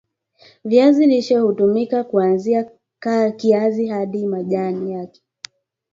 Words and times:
Viazi 0.65 1.07
lishe 1.07 1.37
hutumika 1.37 2.03
kwanzia 2.03 2.71
kiazi 3.37 3.87
hadi 3.87 4.25
majani 4.25 4.91
yake 4.93 5.21